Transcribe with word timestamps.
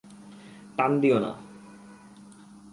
টান 0.77 0.91
দিও 1.01 1.17
না। 1.19 1.31